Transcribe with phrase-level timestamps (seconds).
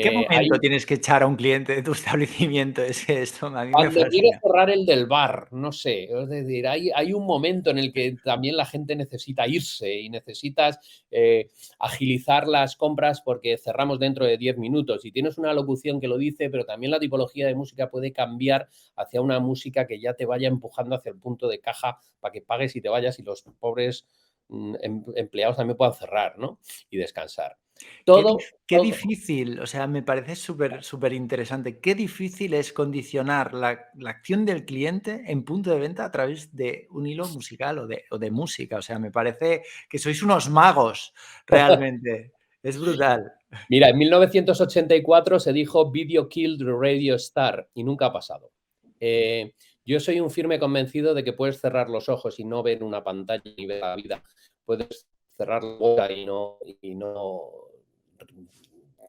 [0.00, 2.84] ¿Qué momento tienes que echar a un cliente de tu establecimiento?
[2.84, 6.04] Es esto a mí Cuando quieres cerrar el del bar, no sé.
[6.04, 10.08] Es decir, hay, hay, un momento en el que también la gente necesita irse y
[10.08, 10.78] necesitas
[11.10, 11.50] eh,
[11.80, 15.04] agilizar las compras porque cerramos dentro de 10 minutos.
[15.04, 18.68] Y tienes una locución que lo dice, pero también la tipología de música puede cambiar
[18.94, 22.40] hacia una música que ya te vaya empujando hacia el punto de caja para que
[22.40, 24.06] pagues y te vayas y los pobres
[24.46, 26.60] mm, em, empleados también puedan cerrar ¿no?
[26.88, 27.56] y descansar.
[28.04, 31.78] Todo, qué, difícil, o sea, me parece súper súper interesante.
[31.78, 36.88] Qué difícil es condicionar la, acción del cliente en punto de venta a través de
[36.90, 38.78] un hilo musical o de, o de música.
[38.78, 41.12] O sea, me parece que sois unos magos
[41.46, 42.32] realmente.
[42.62, 43.32] es brutal.
[43.68, 48.52] Mira, en 1984 se dijo Video Killed Radio Star y nunca ha pasado.
[49.00, 49.52] Eh,
[49.84, 53.02] yo soy un firme convencido de que puedes cerrar los ojos y no ver una
[53.02, 54.22] pantalla ni ver la vida.
[54.64, 57.67] Puedes cerrar la boca y no, y no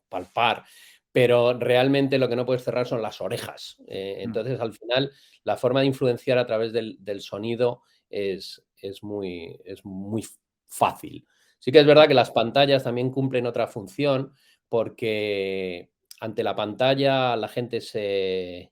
[0.10, 0.66] palpar,
[1.12, 3.78] pero realmente lo que no puedes cerrar son las orejas.
[3.88, 4.24] Eh, mm.
[4.24, 5.12] entonces, al final,
[5.44, 10.24] la forma de influenciar a través del, sonido es, es, muy, es muy
[10.68, 11.26] fácil.
[11.60, 14.34] Sí que es verdad que las pantallas también cumplen otra función
[14.70, 15.90] porque
[16.22, 18.72] ante la pantalla la gente se,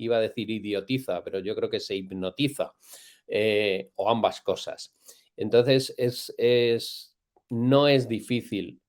[0.00, 2.74] iba a decir idiotiza, pero yo creo que se hipnotiza,
[3.26, 4.94] eh, o ambas cosas.
[5.36, 7.16] Entonces, es, es,
[7.48, 8.80] no es difícil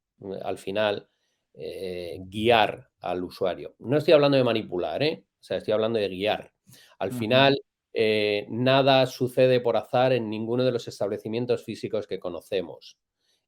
[0.43, 1.07] al final
[1.53, 3.75] eh, guiar al usuario.
[3.79, 5.25] No estoy hablando de manipular, ¿eh?
[5.27, 6.53] o sea, estoy hablando de guiar.
[6.99, 7.61] Al final,
[7.93, 12.97] eh, nada sucede por azar en ninguno de los establecimientos físicos que conocemos.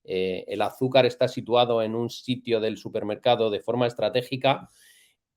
[0.06, 4.70] el azúcar está situado en un sitio del supermercado de forma estratégica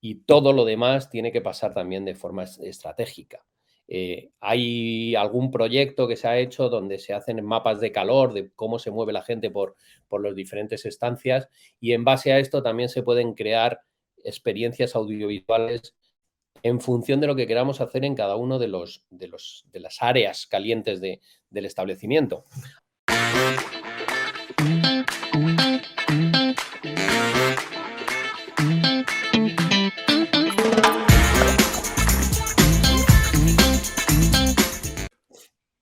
[0.01, 3.47] y todo lo demás tiene que pasar también de forma estratégica.
[3.89, 8.51] Eh, hay algún proyecto que se ha hecho donde se hacen mapas de calor, de
[8.57, 9.77] cómo se mueve la gente por,
[10.09, 11.49] por las diferentes estancias
[11.79, 13.81] y en base a esto también se pueden crear
[14.25, 15.95] experiencias audiovisuales
[16.63, 19.81] en función de lo que queramos hacer en cada uno de, los, de, los, de
[19.81, 22.45] las áreas calientes del establecimiento.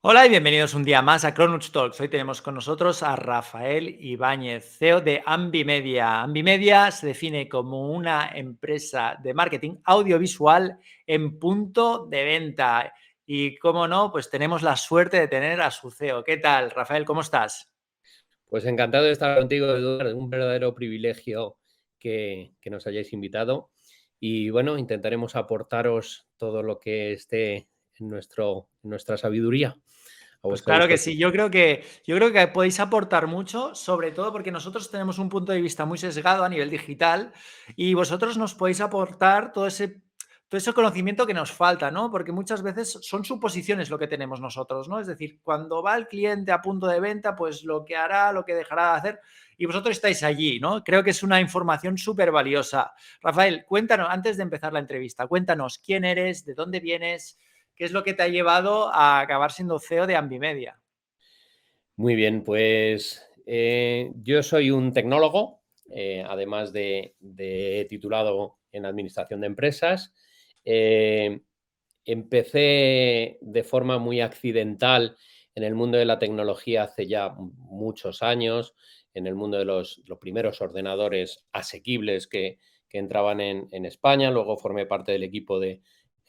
[0.07, 1.99] Hola y bienvenidos un día más a Cronuts Talks.
[1.99, 6.21] Hoy tenemos con nosotros a Rafael Ibáñez, CEO de Ambimedia.
[6.21, 10.77] Ambimedia se define como una empresa de marketing audiovisual
[11.07, 12.93] en punto de venta.
[13.25, 16.23] Y como no, pues tenemos la suerte de tener a su CEO.
[16.23, 17.03] ¿Qué tal, Rafael?
[17.03, 17.71] ¿Cómo estás?
[18.47, 20.15] Pues encantado de estar contigo, Eduardo.
[20.15, 21.57] Un verdadero privilegio
[21.97, 23.71] que, que nos hayáis invitado.
[24.19, 29.75] Y bueno, intentaremos aportaros todo lo que esté en, nuestro, en nuestra sabiduría.
[30.49, 34.31] Pues claro que sí, yo creo que, yo creo que podéis aportar mucho, sobre todo
[34.31, 37.33] porque nosotros tenemos un punto de vista muy sesgado a nivel digital
[37.75, 40.01] y vosotros nos podéis aportar todo ese,
[40.47, 42.11] todo ese conocimiento que nos falta, ¿no?
[42.11, 44.99] Porque muchas veces son suposiciones lo que tenemos nosotros, ¿no?
[44.99, 48.45] Es decir, cuando va el cliente a punto de venta, pues lo que hará, lo
[48.45, 49.19] que dejará de hacer
[49.57, 50.83] y vosotros estáis allí, ¿no?
[50.83, 52.93] Creo que es una información súper valiosa.
[53.21, 57.39] Rafael, cuéntanos, antes de empezar la entrevista, cuéntanos quién eres, de dónde vienes
[57.75, 60.79] ¿Qué es lo que te ha llevado a acabar siendo CEO de Ambimedia?
[61.97, 67.15] Muy bien, pues eh, yo soy un tecnólogo, eh, además de,
[67.89, 70.13] titulado en Administración de Empresas.
[70.63, 71.41] Eh,
[72.05, 75.17] empecé de forma muy accidental
[75.53, 78.73] en el mundo de la tecnología hace ya muchos años,
[79.13, 82.59] en el mundo de los, primeros ordenadores asequibles que,
[82.91, 84.31] entraban en, España.
[84.31, 85.81] Luego formé parte del equipo de,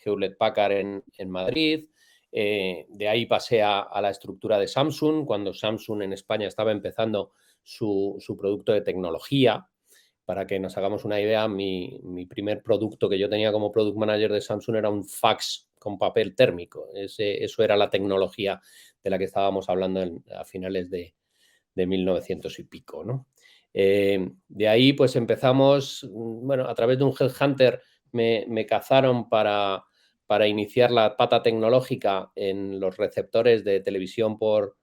[0.04, 1.88] Hewlett Packard en, Madrid.
[2.32, 7.32] Eh, de ahí pasé a, la estructura de Samsung, cuando Samsung en España estaba empezando
[7.62, 9.68] su, producto de tecnología.
[10.24, 14.32] Para que nos hagamos una idea, mi, primer producto que yo tenía como product manager
[14.32, 16.88] de Samsung era un fax con papel térmico.
[16.94, 18.60] eso era la tecnología
[19.04, 20.00] de la que estábamos hablando
[20.36, 21.14] a finales de,
[21.76, 23.04] 1900 y pico.
[23.04, 23.28] ¿no?
[23.72, 27.82] Eh, de ahí pues empezamos, bueno, a través de un headhunter
[28.16, 29.84] me, cazaron para,
[30.26, 34.76] para iniciar la pata tecnológica en los receptores de televisión por,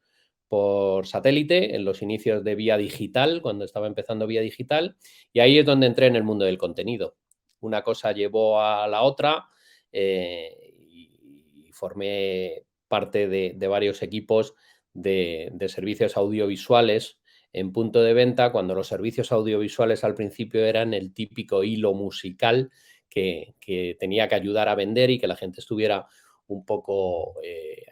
[0.53, 4.97] por satélite, en los inicios de vía digital, cuando estaba empezando vía digital,
[5.33, 7.15] y ahí es donde entré en el mundo del contenido.
[7.59, 9.47] Una cosa llevó a la otra
[9.91, 10.55] eh,
[10.89, 14.53] y, formé parte de, varios equipos
[14.93, 17.17] de, servicios audiovisuales
[17.51, 22.69] en punto de venta, cuando los servicios audiovisuales al principio eran el típico hilo musical
[23.13, 26.07] que, tenía que ayudar a vender y que la gente estuviera
[26.47, 27.85] un poco eh,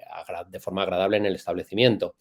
[0.49, 2.15] de forma agradable en el establecimiento.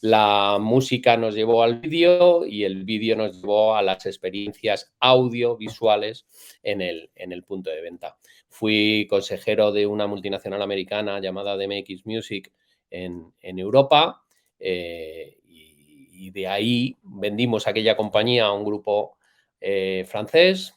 [0.00, 6.26] La música nos llevó al vídeo y el vídeo nos llevó a las experiencias audiovisuales
[6.62, 8.16] en el, en el punto de venta.
[8.48, 12.52] Fui consejero de una multinacional americana llamada DMX Music
[12.90, 14.22] en, Europa
[14.58, 19.16] eh, y, de ahí vendimos aquella compañía a un grupo
[19.60, 20.76] eh, francés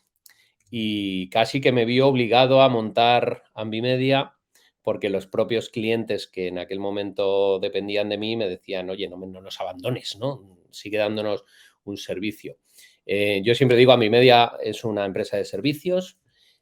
[0.70, 4.34] y casi que me vi obligado a montar Ambimedia
[4.82, 9.18] porque los propios clientes que en aquel momento dependían de mí me decían, oye, no,
[9.18, 10.58] no nos abandones, ¿no?
[10.72, 11.44] Sigue dándonos
[11.84, 12.58] un servicio.
[13.06, 16.20] Eh, yo siempre digo, Ambimedia es una empresa de servicios.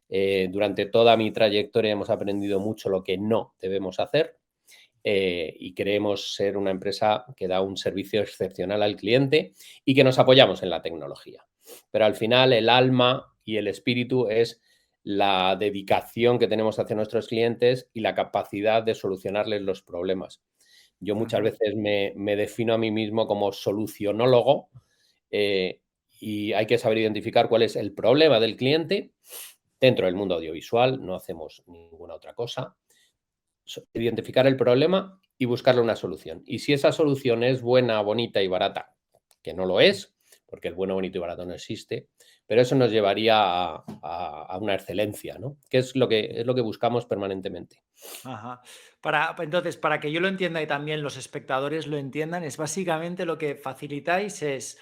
[0.09, 4.37] Eh, durante toda mi trayectoria hemos aprendido mucho lo que no debemos hacer
[5.03, 10.03] eh, y queremos ser una empresa que da un servicio excepcional al cliente y que
[10.03, 11.45] nos apoyamos en la tecnología.
[11.91, 14.61] Pero al final el alma y el espíritu es
[15.03, 20.41] la dedicación que tenemos hacia nuestros clientes y la capacidad de solucionarles los problemas.
[20.99, 24.69] Yo muchas veces me, defino a mí mismo como solucionólogo
[25.31, 25.79] eh,
[26.19, 29.13] y hay que saber identificar cuál es el problema del cliente
[29.79, 32.75] dentro del mundo audiovisual, no hacemos ninguna otra cosa.
[33.93, 36.43] Identificar el problema y buscarle una solución.
[36.45, 38.93] Y si esa solución es buena, bonita y barata,
[39.41, 40.17] que no lo es,
[40.47, 42.09] porque el bueno, bonito y barato no existe,
[42.47, 45.57] pero eso nos llevaría a, una excelencia, ¿no?
[45.69, 47.83] Que es lo que, es lo que buscamos permanentemente.
[48.23, 48.61] Ajá.
[49.01, 53.25] Para, entonces, para que yo lo entienda y también los espectadores lo entiendan, es básicamente
[53.25, 54.79] lo que facilitáis es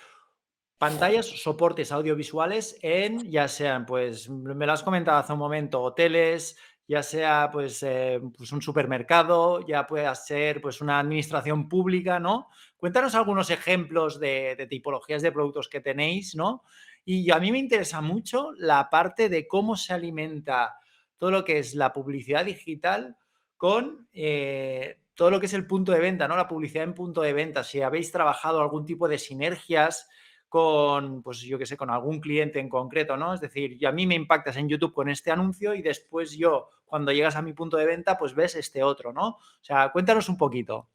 [0.77, 6.57] pantallas, soportes audiovisuales en, ya sean, pues, me lo has comentado hace un momento, hoteles,
[6.87, 12.49] ya sea pues, eh, pues, un supermercado, ya pueda ser pues una administración pública, ¿no?
[12.77, 16.63] Cuéntanos algunos ejemplos de, de, tipologías de productos que tenéis, ¿no?
[17.05, 20.79] Y a mí me interesa mucho la parte de cómo se alimenta
[21.17, 23.15] todo lo que es la publicidad digital
[23.57, 26.35] con eh, todo lo que es el punto de venta, ¿no?
[26.35, 27.63] La publicidad en punto de venta.
[27.63, 30.09] Si habéis trabajado algún tipo de sinergias
[30.49, 33.33] con, pues yo qué sé, con algún cliente en concreto, ¿no?
[33.33, 37.11] Es decir, a mí me impactas en YouTube con este anuncio y después yo, cuando
[37.11, 39.27] llegas a mi punto de venta, pues ves este otro, ¿no?
[39.27, 40.89] O sea, cuéntanos un poquito.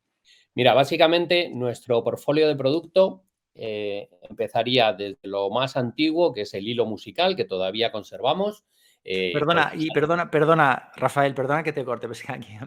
[0.55, 3.25] Mira, básicamente nuestro portfolio de producto
[3.55, 8.65] eh, empezaría desde lo más antiguo, que es el hilo musical, que todavía conservamos.
[9.03, 12.59] Eh, perdona, y perdona, perdona, Rafael, perdona que te corte, pero es que aquí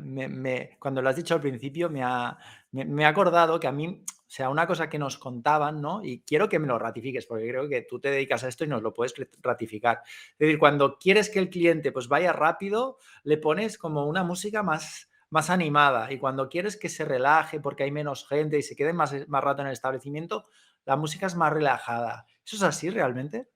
[0.79, 2.37] cuando lo has dicho al principio me ha,
[2.71, 6.03] me, acordado que a mí, o sea, una cosa que nos contaban, ¿no?
[6.03, 8.67] Y quiero que me lo ratifiques, porque creo que tú te dedicas a esto y
[8.67, 10.01] nos lo puedes ratificar.
[10.31, 14.63] Es decir, cuando quieres que el cliente pues vaya rápido, le pones como una música
[14.63, 16.11] más, más animada.
[16.11, 19.43] Y cuando quieres que se relaje porque hay menos gente y se quede más, más
[19.43, 20.47] rato en el establecimiento,
[20.85, 22.25] la música es más relajada.
[22.45, 23.47] ¿Eso es así realmente?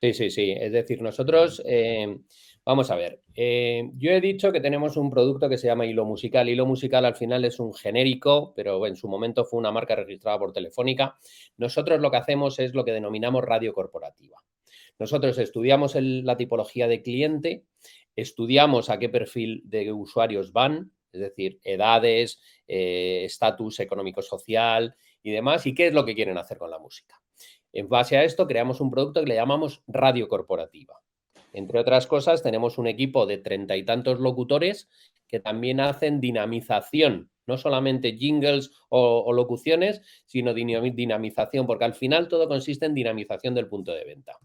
[0.00, 0.54] Sí, sí, sí.
[0.58, 2.18] Es decir, nosotros, eh,
[2.64, 6.06] vamos a ver, eh, yo he dicho que tenemos un producto que se llama Hilo
[6.06, 6.48] Musical.
[6.48, 10.38] Hilo Musical al final es un genérico, pero en su momento fue una marca registrada
[10.38, 11.18] por Telefónica.
[11.58, 14.42] Nosotros lo que hacemos es lo que denominamos radio corporativa.
[14.98, 17.64] Nosotros estudiamos la tipología de cliente,
[18.16, 25.66] estudiamos a qué perfil de usuarios van, es decir, edades, eh, estatus económico-social y demás,
[25.66, 27.20] y qué es lo que quieren hacer con la música.
[27.72, 31.00] En base a esto, creamos un producto que le llamamos radio corporativa.
[31.52, 34.88] Entre otras cosas, tenemos un equipo de treinta y tantos locutores
[35.26, 42.48] que también hacen dinamización, no solamente jingles o, locuciones, sino dinamización, porque al final todo
[42.48, 44.38] consiste en dinamización del punto de venta.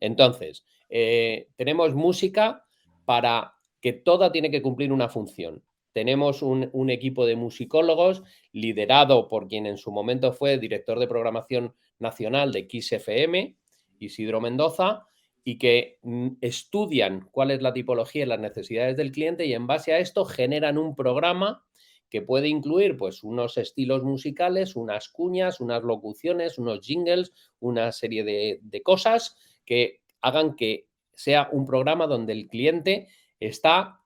[0.00, 2.64] Entonces, eh, tenemos música
[3.04, 5.62] para que toda tiene que cumplir una función.
[5.94, 11.72] Tenemos un, equipo de musicólogos liderado por quien en su momento fue director de programación
[12.00, 13.56] nacional de XFM,
[14.00, 15.06] Isidro Mendoza,
[15.44, 19.68] y que mm, estudian cuál es la tipología y las necesidades del cliente y en
[19.68, 21.64] base a esto generan un programa
[22.10, 28.24] que puede incluir pues unos estilos musicales, unas cuñas, unas locuciones, unos jingles, una serie
[28.24, 33.06] de, de cosas que hagan que sea un programa donde el cliente
[33.38, 34.00] está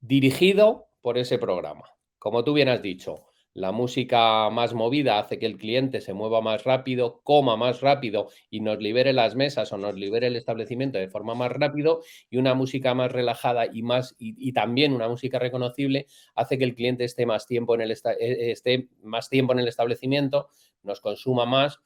[0.00, 1.84] dirigido por ese programa.
[2.18, 6.40] Como tú bien has dicho, la música más movida hace que el cliente se mueva
[6.40, 10.98] más rápido, coma más rápido y nos libere las mesas o nos libere el establecimiento
[10.98, 15.38] de forma más rápido y una música más relajada y más y, también una música
[15.38, 19.60] reconocible hace que el cliente esté más tiempo en el e, esté más tiempo en
[19.60, 20.48] el establecimiento,
[20.82, 21.78] nos consuma más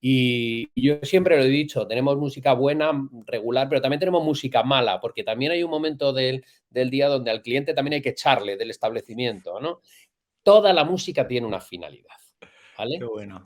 [0.00, 2.92] y yo siempre lo he dicho, tenemos música buena,
[3.26, 7.42] regular, pero también tenemos música mala, porque también hay un momento del, día donde al
[7.42, 9.80] cliente también hay que echarle del establecimiento, ¿no?
[10.42, 12.18] Toda la música tiene una finalidad,
[12.78, 12.98] ¿vale?
[12.98, 13.42] Qué bueno.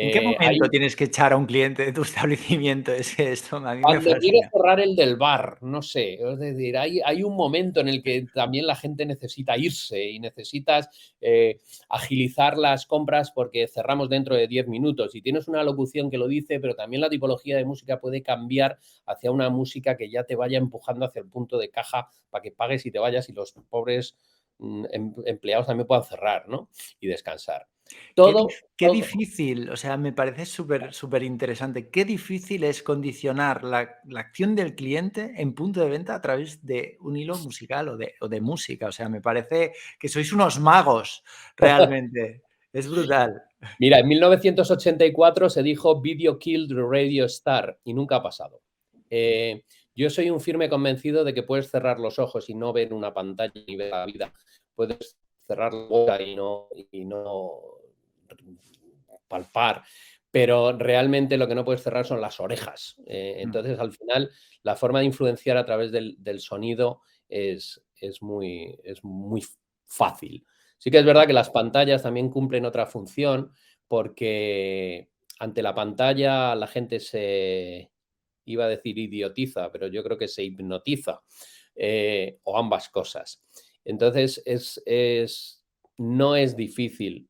[0.00, 2.92] ¿En qué eh, momento tienes que echar a un cliente de tu establecimiento?
[2.92, 6.14] Es esto a mí Cuando quieres cerrar el del bar, no sé.
[6.14, 10.20] Es decir, hay, hay, un momento en el que también la gente necesita irse y
[10.20, 10.88] necesitas
[11.20, 15.16] eh, agilizar las compras porque cerramos dentro de 10 minutos.
[15.16, 18.78] Y tienes una locución que lo dice, pero también la tipología de música puede cambiar
[19.04, 22.52] hacia una música que ya te vaya empujando hacia el punto de caja para que
[22.52, 24.14] pagues y te vayas y los pobres
[24.58, 26.68] mm, em, empleados también puedan cerrar ¿no?
[27.00, 27.66] y descansar.
[28.14, 31.88] Todo, qué, difícil, o sea, me parece súper súper interesante.
[31.88, 36.96] Qué difícil es condicionar la, acción del cliente en punto de venta a través de
[37.00, 38.88] un hilo musical o de, o de música.
[38.88, 41.22] O sea, me parece que sois unos magos
[41.56, 42.42] realmente.
[42.72, 43.42] es brutal.
[43.78, 48.62] Mira, en 1984 se dijo Video Killed Radio Star y nunca ha pasado.
[49.10, 49.64] Eh,
[49.94, 53.12] yo soy un firme convencido de que puedes cerrar los ojos y no ver una
[53.12, 54.32] pantalla ni ver la vida.
[54.74, 55.16] Puedes
[55.46, 57.77] cerrar la boca y no, y no
[59.28, 59.84] palpar,
[60.30, 62.96] pero realmente lo que no puedes cerrar son las orejas.
[63.06, 63.42] Eh, mm.
[63.42, 64.30] entonces, al final,
[64.62, 69.42] la forma de influenciar a través del, sonido es, es, muy, es muy
[69.86, 70.44] fácil.
[70.78, 73.52] Sí que es verdad que las pantallas también cumplen otra función
[73.88, 75.08] porque
[75.40, 77.90] ante la pantalla la gente se,
[78.48, 81.22] iba a decir idiotiza, pero yo creo que se hipnotiza
[81.74, 83.42] eh, o ambas cosas.
[83.84, 85.64] Entonces, es, es,
[85.96, 87.27] no es difícil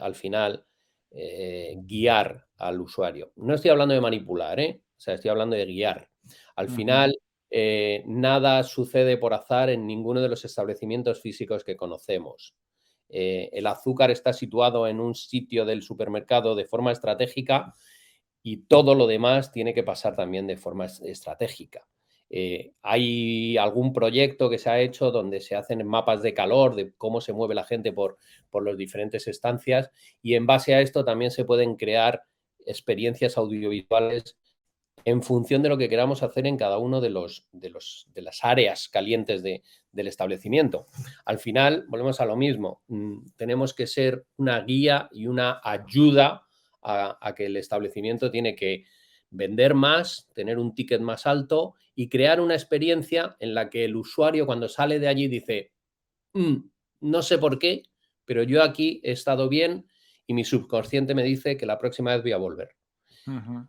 [0.00, 0.64] al final
[1.10, 3.32] eh, guiar al usuario.
[3.36, 4.82] No estoy hablando de manipular, ¿eh?
[4.84, 6.10] o sea, estoy hablando de guiar.
[6.56, 7.18] Al final,
[7.50, 12.54] eh, nada sucede por azar en ninguno de los establecimientos físicos que conocemos.
[13.10, 17.72] el azúcar está situado en un sitio del supermercado de forma estratégica
[18.42, 21.88] y todo lo demás tiene que pasar también de forma estratégica.
[22.30, 26.92] Eh, hay algún proyecto que se ha hecho donde se hacen mapas de calor, de
[26.98, 28.18] cómo se mueve la gente por,
[28.50, 32.22] por las diferentes estancias y en base a esto también se pueden crear
[32.66, 34.36] experiencias audiovisuales
[35.04, 38.20] en función de lo que queramos hacer en cada uno de, los, de, los, de
[38.20, 40.86] las áreas calientes de, del establecimiento.
[41.24, 46.44] Al final, volvemos a lo mismo, mm, tenemos que ser una guía y una ayuda
[46.80, 48.84] a que el establecimiento tiene que
[49.30, 53.96] vender más, tener un ticket más alto y crear una experiencia en la que el
[53.96, 55.72] usuario cuando sale de allí dice,
[56.34, 56.56] mm,
[57.00, 57.82] no sé por qué,
[58.24, 59.86] pero yo aquí he estado bien
[60.26, 62.70] y mi subconsciente me dice que la próxima vez voy a volver.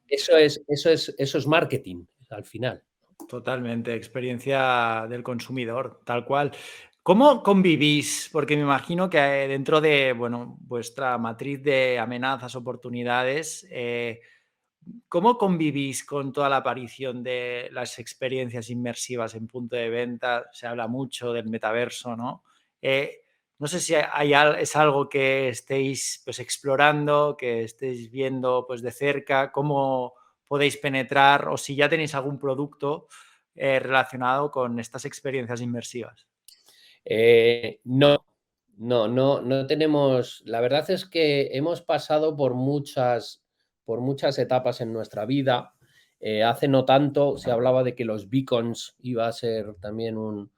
[0.08, 2.84] eso, es, eso, es, eso es marketing al final.
[3.28, 6.52] Totalmente, experiencia del consumidor, tal cual.
[7.04, 8.30] ¿Cómo convivís?
[8.32, 14.22] Porque me imagino que dentro de bueno, vuestra matriz de amenazas, oportunidades, eh,
[15.08, 20.46] ¿Cómo convivís con toda la aparición de las experiencias inmersivas en punto de venta?
[20.52, 22.44] Se habla mucho del metaverso, ¿no?
[22.82, 23.24] Eh,
[23.60, 28.92] no sé si hay, es algo que estéis pues, explorando, que estéis viendo pues, de
[28.92, 30.14] cerca, cómo
[30.48, 33.08] podéis penetrar o si ya tenéis algún producto
[33.56, 36.26] eh, relacionado con estas experiencias inmersivas.
[37.04, 38.26] Eh, no,
[38.78, 40.42] no, no, no tenemos.
[40.46, 43.44] La verdad es que hemos pasado por muchas
[43.90, 45.74] por muchas etapas en nuestra vida.
[46.20, 50.52] Eh, hace no tanto se hablaba de que los beacons iba a ser también un,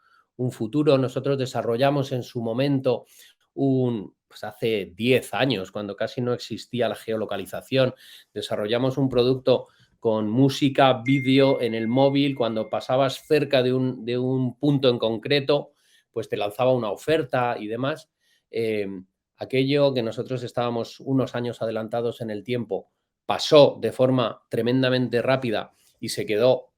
[0.51, 0.97] futuro.
[0.97, 3.05] Nosotros desarrollamos en su momento
[3.53, 7.93] un, pues hace 10 años, cuando casi no existía la geolocalización,
[8.33, 9.69] desarrollamos un producto
[10.01, 14.99] con música, vídeo en el móvil, cuando pasabas cerca de un, de un, punto en
[14.99, 15.71] concreto,
[16.11, 18.09] pues te lanzaba una oferta y demás.
[18.49, 18.89] Eh,
[19.37, 22.89] aquello que nosotros estábamos unos años adelantados en el tiempo,
[23.31, 26.73] pasó de forma tremendamente rápida y se quedó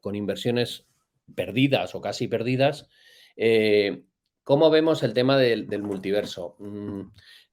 [0.00, 0.86] con inversiones
[1.34, 2.90] perdidas o casi perdidas,
[3.36, 4.02] eh,
[4.44, 6.56] ¿cómo vemos el tema del, multiverso?
[6.58, 7.00] Mm,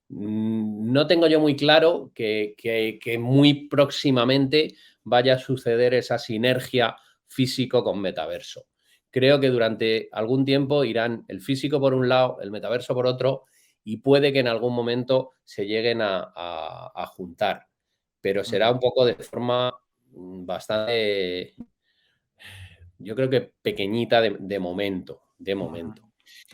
[0.09, 2.57] mm, no tengo yo muy claro que,
[3.21, 8.65] muy próximamente vaya a suceder esa sinergia físico con metaverso.
[9.11, 13.45] Creo que durante algún tiempo irán el físico por un lado, el metaverso por otro,
[13.81, 17.67] y puede que en algún momento se lleguen a juntar
[18.23, 19.77] pero será un poco de forma
[20.11, 21.53] mm, bastante,
[22.97, 26.01] yo creo que pequeñita de, momento, de momento.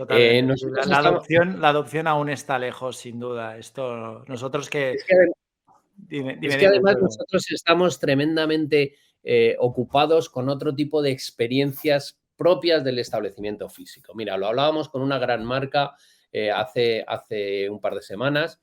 [0.09, 0.41] Eh,
[0.87, 3.55] la, adopción, la, adopción, aún está lejos, sin duda.
[3.57, 4.93] Esto, nosotros que...
[4.93, 12.97] Es que, además nosotros estamos tremendamente eh, ocupados con otro tipo de experiencias propias del
[12.97, 14.15] establecimiento físico.
[14.15, 15.95] Mira, lo hablábamos con una gran marca
[16.31, 18.59] eh, hace, hace un par de semanas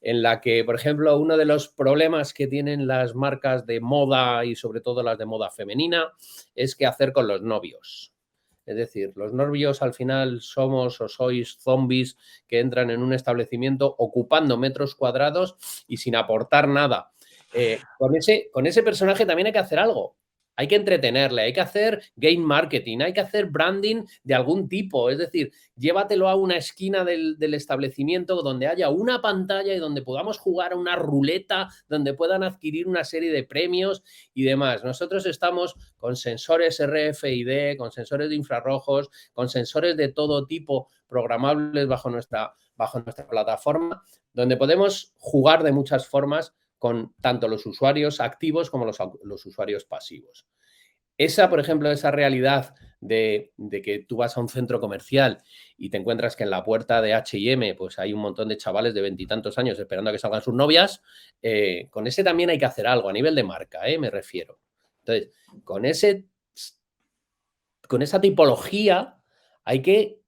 [0.00, 4.44] en la que, por ejemplo, uno de los problemas que tienen las marcas de moda
[4.44, 6.12] y sobre todo las de moda femenina
[6.54, 8.12] es qué hacer con los novios.
[8.66, 12.16] Es decir, los novios al final somos o sois zombies
[12.46, 17.10] que entran en un establecimiento ocupando metros cuadrados y sin aportar nada.
[17.52, 20.16] Eh, con, ese, con ese personaje también hay que hacer algo
[20.60, 25.08] hay que entretenerle, hay que hacer game marketing, hay que hacer branding de algún tipo.
[25.08, 30.36] Es decir, llévatelo a una esquina del, establecimiento donde haya una pantalla y donde podamos
[30.36, 34.02] jugar a una ruleta, donde puedan adquirir una serie de premios
[34.34, 34.84] y demás.
[34.84, 41.88] Nosotros estamos con sensores RFID, con sensores de infrarrojos, con sensores de todo tipo programables
[41.88, 42.54] bajo nuestra,
[43.30, 44.02] plataforma,
[44.34, 49.84] donde podemos jugar de muchas formas con tanto los usuarios activos como los, los usuarios
[49.84, 50.46] pasivos.
[51.18, 53.52] Esa, por ejemplo, esa realidad de,
[53.84, 55.42] que tú vas a un centro comercial
[55.76, 58.94] y te encuentras que en la puerta de H&M pues hay un montón de chavales
[58.94, 61.02] de veintitantos años esperando a que salgan sus novias,
[61.42, 64.58] eh, con ese también hay que hacer algo a nivel de marca, eh, me refiero.
[65.00, 66.24] Entonces, con, ese,
[67.86, 69.18] con esa tipología
[69.66, 70.22] hay que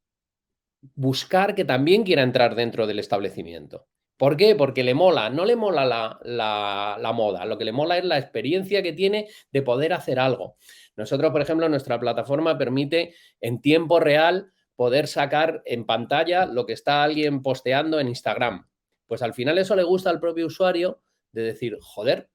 [0.94, 3.87] buscar que también quiera entrar dentro del establecimiento.
[4.23, 4.55] ¿Por qué?
[4.55, 8.81] Porque le mola, no le mola la, moda, lo que le mola es la experiencia
[8.81, 10.55] que tiene de poder hacer algo.
[10.95, 16.73] Nosotros, por ejemplo, nuestra plataforma permite en tiempo real poder sacar en pantalla lo que
[16.73, 18.69] está alguien posteando en Instagram.
[19.09, 21.02] Pues al final eso le gusta al propio usuario
[21.33, 22.31] de decir, joder,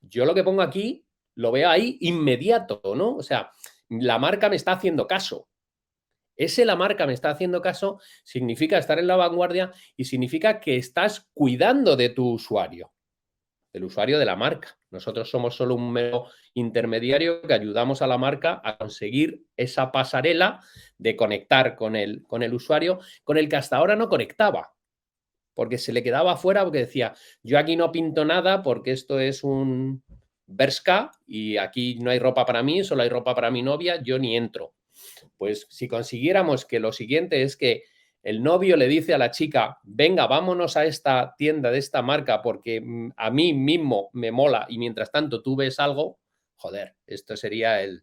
[0.00, 3.14] yo lo que pongo aquí lo veo ahí inmediato, ¿no?
[3.14, 3.52] O sea,
[3.88, 5.47] la marca me está haciendo caso.
[6.38, 10.76] Ese la marca me está haciendo caso significa estar en la vanguardia y significa que
[10.76, 12.92] estás cuidando de tu usuario,
[13.72, 14.78] del usuario de la marca.
[14.90, 20.60] Nosotros somos solo un mero intermediario que ayudamos a la marca a conseguir esa pasarela
[20.96, 24.76] de conectar con el, con el usuario con el que hasta ahora no conectaba,
[25.54, 29.42] porque se le quedaba afuera porque decía, yo aquí no pinto nada porque esto es
[29.42, 30.04] un
[30.46, 34.20] Berska y aquí no hay ropa para mí, solo hay ropa para mi novia, yo
[34.20, 34.77] ni entro.
[35.36, 37.84] Pues si consiguiéramos que lo siguiente es que
[38.22, 42.42] el novio le dice a la chica, venga, vámonos a esta tienda de esta marca
[42.42, 46.18] porque mm, a mí mismo me mola y mientras tanto tú ves algo,
[46.56, 48.02] joder, esto sería el...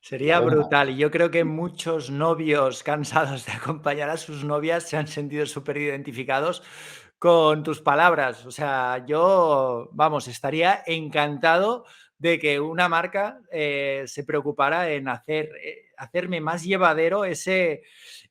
[0.00, 4.96] Sería brutal y yo creo que muchos novios cansados de acompañar a sus novias se
[4.96, 6.62] han sentido súper identificados
[7.18, 8.46] con tus palabras.
[8.46, 11.86] O sea, yo, vamos, estaría encantado
[12.18, 17.82] de que una marca eh, se preocupara en hacer, eh, hacerme más llevadero ese,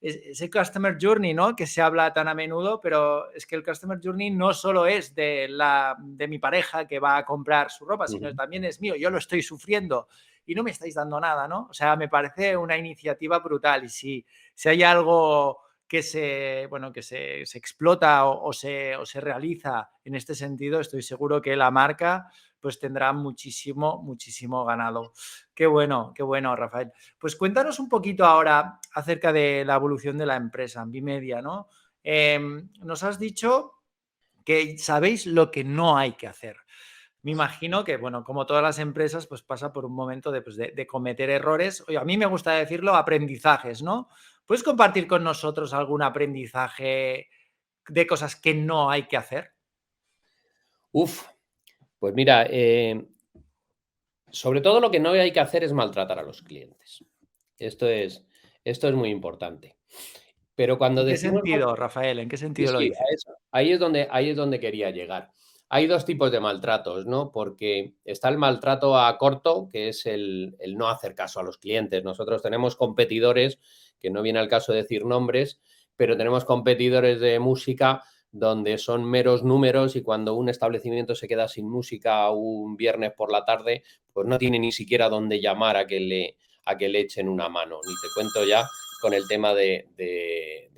[0.02, 1.56] ese Customer Journey, ¿no?
[1.56, 5.14] Que se habla tan a menudo, pero es que el Customer Journey no solo es
[5.14, 8.96] de, la, de mi pareja que va a comprar su ropa, sino también es mío.
[8.96, 10.08] Yo lo estoy sufriendo
[10.48, 11.68] y no me estáis dando nada, ¿no?
[11.70, 16.92] O sea, me parece una iniciativa brutal y si, si hay algo que se, bueno,
[16.92, 21.70] que se, explota o, se, o se realiza en este sentido, estoy seguro que la
[21.70, 22.32] marca
[22.66, 25.14] pues tendrá muchísimo, muchísimo ganado.
[25.54, 26.92] Qué bueno, qué bueno, Rafael.
[27.20, 31.70] Pues cuéntanos un poquito ahora acerca de la evolución de la empresa, Bimedia, ¿no?
[32.02, 33.74] Em, nos has dicho
[34.44, 36.58] que sabéis lo que no hay que hacer.
[37.22, 40.56] Me imagino que, bueno, como todas las empresas, pues pasa por un momento de, pues,
[40.58, 41.84] de cometer errores.
[41.88, 44.10] Oye, a mí me gusta decirlo, aprendizajes, ¿no?
[44.48, 47.30] ¿Puedes compartir con nosotros algún aprendizaje
[47.88, 49.54] de cosas que no hay que hacer?
[50.92, 51.28] Uf,
[52.06, 53.04] pues mira, eh,
[54.30, 57.04] sobre todo lo que no hay que hacer es maltratar a los clientes.
[57.58, 58.24] Esto es,
[58.64, 59.76] esto es muy importante.
[60.54, 62.20] Pero cuando ¿En qué sentido, Rafael?
[62.20, 63.26] ¿En qué sentido lo dices?
[63.50, 65.32] Ahí es, donde, ahí es donde quería llegar.
[65.68, 67.32] Hay dos tipos de maltratos, ¿no?
[67.32, 71.58] Porque está el maltrato a corto, que es el, el no hacer caso a los
[71.58, 72.04] clientes.
[72.04, 73.58] Nosotros tenemos competidores,
[74.00, 75.60] que no viene al caso de decir nombres,
[75.96, 78.04] pero tenemos competidores de música
[78.36, 83.32] donde son meros números y cuando un establecimiento se queda sin música un viernes por
[83.32, 87.00] la tarde, pues no tiene ni siquiera dónde llamar a que le, a que le
[87.00, 87.80] echen una mano.
[87.88, 88.68] Ni te cuento ya
[89.00, 89.88] con el tema de,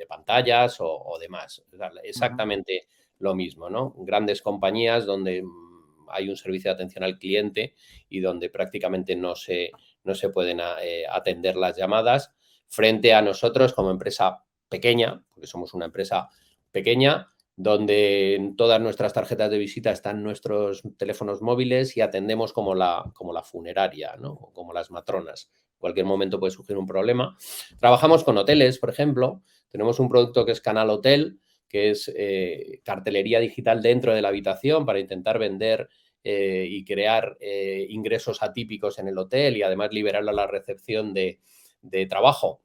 [0.08, 1.64] pantallas o, demás.
[2.04, 3.96] Exactamente lo mismo, ¿no?
[3.98, 7.74] Grandes compañías donde mm, hay un servicio de atención al cliente
[8.08, 9.72] y donde prácticamente no se,
[10.04, 12.36] no se pueden eh, atender las llamadas
[12.68, 16.30] frente a nosotros como empresa pequeña, porque somos una empresa
[16.72, 22.76] pequeña, donde en todas nuestras tarjetas de visita están nuestros teléfonos móviles y atendemos como
[22.76, 24.52] la, como la funeraria, ¿no?
[24.54, 25.50] como las matronas.
[25.74, 27.36] En cualquier momento puede surgir un problema.
[27.80, 29.42] Trabajamos con hoteles, por ejemplo.
[29.70, 34.28] Tenemos un producto que es Canal Hotel, que es eh, cartelería digital dentro de la
[34.28, 35.90] habitación para intentar vender
[36.24, 41.12] eh, y crear eh, ingresos atípicos en el hotel y además liberarlo a la recepción
[41.12, 41.40] de,
[41.82, 42.62] de trabajo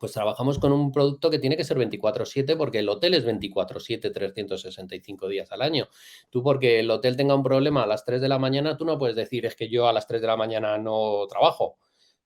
[0.00, 4.10] pues trabajamos con un producto que tiene que ser 24/7 porque el hotel es 24/7,
[4.10, 5.88] 365 días al año.
[6.30, 8.98] Tú porque el hotel tenga un problema a las 3 de la mañana, tú no
[8.98, 11.76] puedes decir es que yo a las 3 de la mañana no trabajo.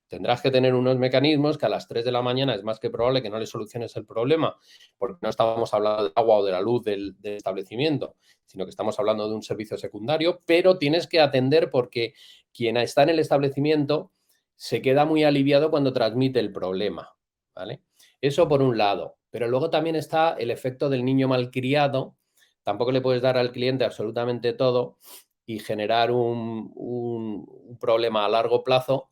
[0.09, 2.88] tendrás que tener unos mecanismos que a las 3 de la mañana es más que
[2.88, 4.57] probable que no le soluciones el problema,
[4.96, 8.98] porque no estamos hablando del agua o de la luz del, establecimiento, sino que estamos
[8.98, 12.14] hablando de un servicio secundario, pero tienes que atender porque
[12.54, 14.11] quien está en el establecimiento
[14.57, 17.17] se queda muy aliviado cuando transmite el problema,
[17.59, 17.83] ¿vale?
[18.21, 22.16] Eso por un lado, pero luego también está el efecto del niño malcriado,
[22.62, 24.99] tampoco le puedes dar al cliente absolutamente todo
[25.44, 27.47] y generar un,
[27.81, 29.11] problema a largo plazo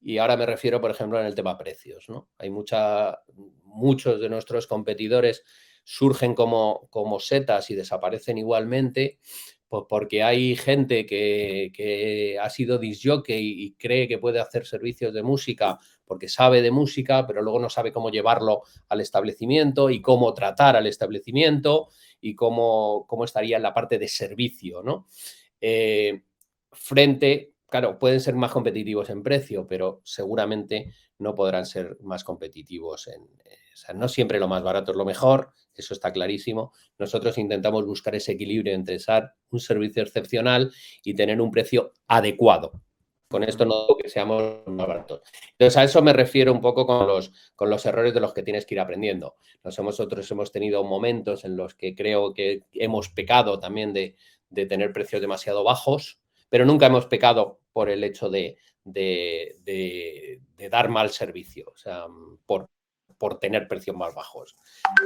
[0.00, 2.06] y ahora me refiero, por ejemplo, en el tema precios.
[2.38, 5.44] Hay muchos de nuestros competidores
[5.84, 9.18] surgen como, como setas y desaparecen igualmente,
[9.68, 15.22] pues porque hay gente que, ha sido disjockey y cree que puede hacer servicios de
[15.22, 20.34] música porque sabe de música, pero luego no sabe cómo llevarlo al establecimiento y cómo
[20.34, 21.88] tratar al establecimiento
[22.20, 25.06] y cómo, cómo estaría en la parte de servicio, ¿no?
[25.60, 26.24] Eh,
[26.72, 33.08] frente claro, pueden ser más competitivos en precio, pero seguramente no podrán ser más competitivos
[33.08, 33.22] en...
[33.22, 36.72] O sea, no siempre lo más barato es lo mejor, eso está clarísimo.
[37.00, 42.80] Nosotros intentamos buscar ese equilibrio entre ser un servicio excepcional y tener un precio adecuado.
[43.34, 45.22] Con esto no que seamos más baratos.
[45.58, 48.44] Entonces, a eso me refiero un poco con los, con los errores de los que
[48.44, 49.34] tienes que ir aprendiendo.
[49.64, 54.14] Nosotros hemos tenido momentos en los que creo que hemos pecado también de,
[54.50, 58.56] de tener precios demasiado bajos, pero nunca hemos pecado por el hecho de,
[60.70, 62.06] dar mal servicio, o sea,
[62.46, 62.68] por,
[63.18, 64.56] por tener precios más bajos.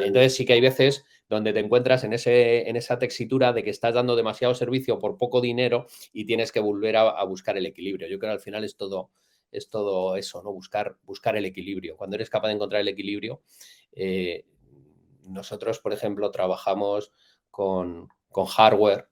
[0.00, 3.70] Entonces sí que hay veces donde te encuentras en, ese, en esa textura de que
[3.70, 8.08] estás dando demasiado servicio por poco dinero y tienes que volver a, buscar el equilibrio.
[8.08, 9.10] Yo creo que al final es todo,
[9.52, 10.52] es todo eso, ¿no?
[10.52, 11.96] Buscar, buscar el equilibrio.
[11.96, 13.42] Cuando eres capaz de encontrar el equilibrio,
[13.92, 14.46] eh,
[15.24, 17.12] nosotros, por ejemplo, trabajamos
[17.50, 19.08] con, con hardware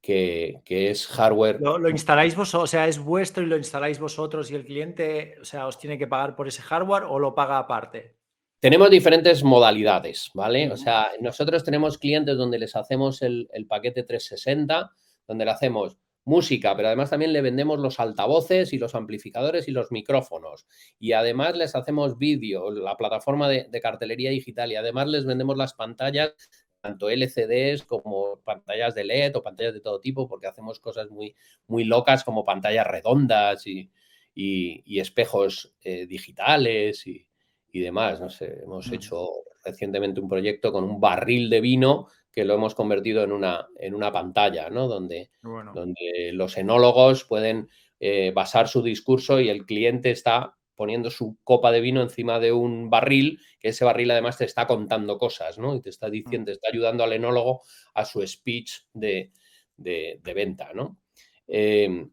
[0.00, 1.60] que, es hardware.
[1.60, 2.64] ¿Lo, instaláis vosotros?
[2.64, 5.98] O sea, ¿es vuestro y lo instaláis vosotros y el cliente, o sea, os tiene
[5.98, 8.16] que pagar por ese hardware o lo paga aparte?
[8.60, 10.70] Tenemos diferentes modalidades, ¿vale?
[10.72, 14.90] O sea, nosotros tenemos clientes donde les hacemos el, paquete 360,
[15.28, 19.70] donde le hacemos música, pero además también le vendemos los altavoces y los amplificadores y
[19.70, 20.66] los micrófonos.
[20.98, 25.56] Y además les hacemos vídeo, la plataforma de, de, cartelería digital y además les vendemos
[25.56, 26.34] las pantallas
[26.80, 31.34] tanto LCDs como pantallas de LED o pantallas de todo tipo, porque hacemos cosas muy,
[31.66, 33.90] muy locas como pantallas redondas y,
[34.86, 37.24] espejos eh, digitales y,
[37.72, 38.20] demás.
[38.20, 39.28] No sé, hemos hecho
[39.62, 43.94] recientemente un proyecto con un barril de vino que lo hemos convertido en una, en
[43.94, 44.88] una pantalla, ¿no?
[44.88, 47.68] Donde, donde los enólogos pueden
[48.00, 52.52] eh, basar su discurso y el cliente está poniendo su copa de vino encima de
[52.52, 55.74] un barril, que ese barril además te está contando cosas, ¿no?
[55.74, 56.12] Y te está mm.
[56.12, 57.62] diciendo, te está ayudando al enólogo
[57.94, 59.32] a su speech de,
[60.22, 61.00] venta, ¿no?
[61.48, 62.08] Em,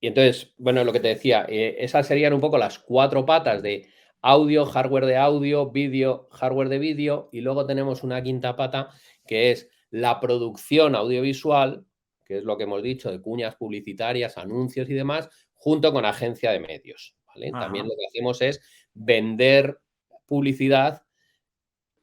[0.00, 3.62] y entonces, bueno, lo que te decía, eh, esas serían un poco las cuatro patas
[3.62, 3.90] de
[4.22, 8.88] audio, hardware de audio, vídeo, hardware de vídeo, y luego tenemos una quinta pata
[9.26, 11.84] que es la producción audiovisual,
[12.24, 16.52] que es lo que hemos dicho, de cuñas publicitarias, anuncios y demás, junto con agencia
[16.52, 17.19] de medios.
[17.52, 18.60] También lo que hacemos es
[18.94, 19.78] vender
[20.26, 21.02] publicidad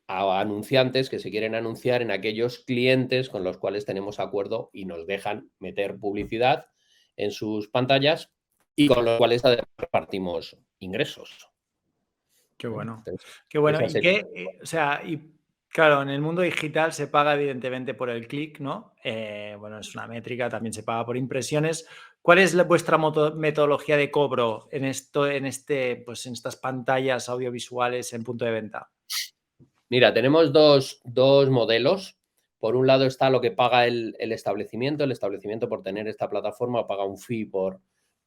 [0.07, 4.85] a anunciantes que se quieren anunciar en aquellos clientes con los cuales tenemos acuerdo y
[4.85, 6.67] nos dejan meter publicidad
[7.17, 8.31] en sus pantallas
[8.75, 9.41] y con los cuales
[9.77, 11.49] repartimos ingresos.
[12.57, 13.03] Qué bueno.
[13.49, 13.79] qué bueno.
[13.85, 15.36] ¿Y qué, eh, o sea, y
[15.69, 18.93] claro, en el mundo digital se paga evidentemente por el clic, ¿no?
[19.03, 21.87] Eh, bueno, es una métrica, también se paga por impresiones.
[22.21, 28.11] ¿Cuál es vuestra metodología de cobro en esto, en este, pues en estas pantallas audiovisuales
[28.11, 28.91] en punto de venta?
[29.89, 30.99] Mira, tenemos dos,
[31.49, 32.19] modelos.
[32.59, 35.05] Por un lado está lo que paga el, establecimiento.
[35.05, 37.79] El establecimiento por tener esta plataforma paga un fee por,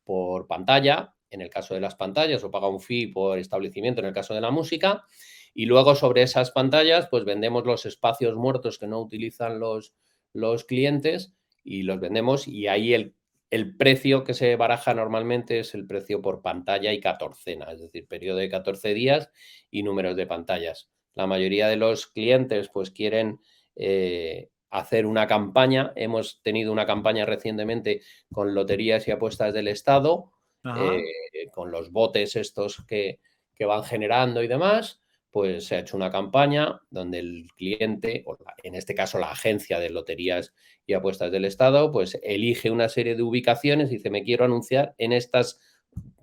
[0.04, 4.06] por pantalla, en el caso de las pantallas, o paga un fee por establecimiento en
[4.06, 5.04] el caso de la música.
[5.54, 9.94] Y luego sobre esas pantallas, pues vendemos los espacios muertos que no utilizan los,
[10.32, 11.34] los clientes
[11.64, 13.14] y los vendemos y ahí el
[13.50, 18.06] el precio que se baraja normalmente es el precio por pantalla y catorcena, es decir,
[18.06, 19.30] periodo de 14 días
[19.70, 20.88] y números de pantallas.
[21.14, 23.40] La mayoría de los clientes pues quieren
[23.74, 25.92] eh, hacer una campaña.
[25.96, 30.30] Hemos tenido una campaña recientemente con loterías y apuestas del Estado,
[30.64, 33.18] eh, con los botes estos que,
[33.54, 34.99] que van generando y demás
[35.30, 39.78] pues se ha hecho una campaña donde el cliente, o en este caso la agencia
[39.78, 40.52] de loterías
[40.86, 44.94] y apuestas del Estado, pues elige una serie de ubicaciones y dice, me quiero anunciar
[44.98, 45.60] en estas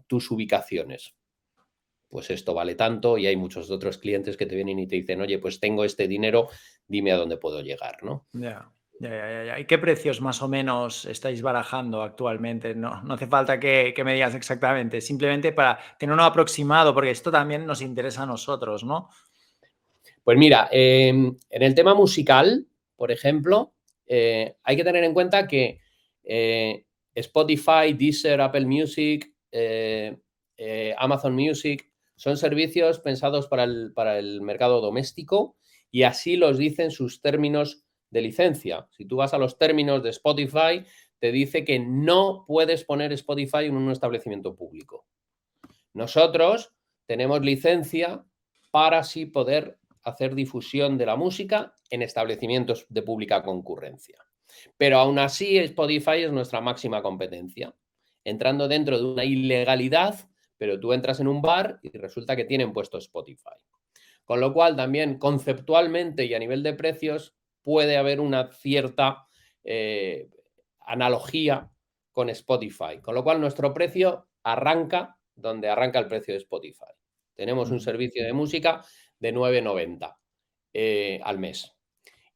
[0.07, 1.15] tus ubicaciones.
[2.09, 5.21] Pues esto vale tanto y hay muchos otros clientes que te vienen y te dicen,
[5.21, 6.49] oye, pues tengo este dinero,
[6.87, 8.27] dime a dónde puedo llegar, ¿no?
[8.99, 12.73] ¿Y qué precios más o menos estáis barajando actualmente?
[12.73, 17.31] No, no hace falta que, me digas exactamente, simplemente para tener un aproximado, porque esto
[17.31, 19.09] también nos interesa a nosotros, ¿no?
[20.23, 23.73] Pues mira, em, en el tema musical, por ejemplo,
[24.07, 25.79] eh, hay que tener en cuenta que
[26.23, 30.17] eh, Spotify, Deezer, Apple Music, eh,
[30.97, 33.63] Amazon Music son servicios pensados para
[34.17, 35.55] el mercado doméstico
[35.91, 38.87] y así los dicen sus términos de licencia.
[38.91, 40.83] Si tú vas a los términos de Spotify,
[41.19, 45.05] te dice que no puedes poner Spotify en un establecimiento público.
[45.93, 46.73] Nosotros
[47.05, 48.23] tenemos licencia
[48.71, 54.17] para así poder hacer difusión de la música en establecimientos de pública concurrencia.
[54.77, 57.73] Pero aún así Spotify es nuestra máxima competencia,
[58.23, 62.73] entrando dentro de una ilegalidad, pero tú entras en un bar y resulta que tienen
[62.73, 63.57] puesto Spotify.
[64.23, 67.36] Con lo cual también conceptualmente y a nivel de precios
[67.67, 69.27] puede haber una cierta
[69.61, 70.29] eh,
[70.85, 71.69] analogía
[72.13, 73.01] con Spotify.
[73.01, 76.93] Con lo cual nuestro precio arranca donde arranca el precio de Spotify.
[77.35, 78.85] Tenemos un servicio de música
[79.19, 80.15] de 9,90
[80.71, 81.75] eh, al mes.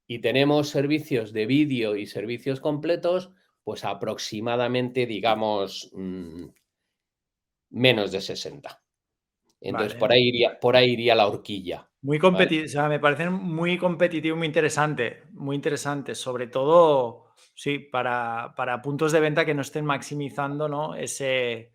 [0.05, 3.31] Y tenemos servicios de vídeo y servicios completos,
[3.63, 6.47] pues aproximadamente, digamos, mm,
[7.69, 8.83] menos de 60.
[9.61, 11.89] Entonces, por, ahí iría, por ahí iría la horquilla.
[12.03, 19.11] Muy competitivo, me parece muy competitivo, muy interesante, muy interesante, sobre todo, sí, para, puntos
[19.11, 20.95] de venta que no estén maximizando ¿no?
[20.95, 21.73] Ese,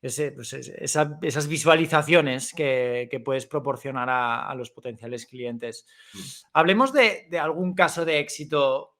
[0.00, 5.84] pues esas visualizaciones que, puedes proporcionar a, los potenciales clientes.
[6.14, 6.18] Mm.
[6.52, 8.98] Hablemos de, algún caso de éxito,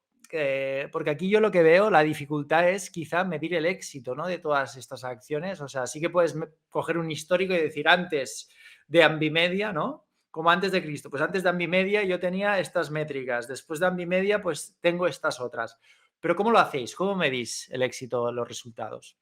[0.90, 4.26] porque aquí yo lo que veo, la dificultad es quizá medir el éxito ¿no?
[4.26, 5.60] de todas estas acciones.
[5.60, 6.36] O sea, sí que puedes
[6.70, 8.48] coger un histórico y decir antes
[8.88, 10.05] de Ambimedia, ¿no?
[10.36, 11.08] Como antes de Cristo.
[11.08, 15.78] Pues antes de Ambimedia yo tenía estas métricas, después de Ambimedia pues tengo estas otras.
[16.20, 16.94] Pero ¿cómo lo hacéis?
[16.94, 19.16] ¿Cómo medís el éxito, los resultados?